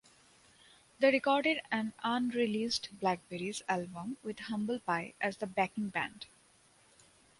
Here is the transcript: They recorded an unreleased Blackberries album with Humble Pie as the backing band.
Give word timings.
They 0.97 1.11
recorded 1.11 1.61
an 1.71 1.93
unreleased 2.03 2.89
Blackberries 2.99 3.61
album 3.69 4.17
with 4.23 4.39
Humble 4.39 4.79
Pie 4.79 5.13
as 5.21 5.37
the 5.37 5.45
backing 5.45 5.89
band. 5.89 6.25